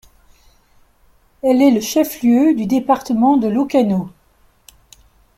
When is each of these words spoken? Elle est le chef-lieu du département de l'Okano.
Elle 1.43 1.61
est 1.61 1.69
le 1.69 1.79
chef-lieu 1.79 2.55
du 2.55 2.65
département 2.65 3.37
de 3.37 3.47
l'Okano. 3.47 4.09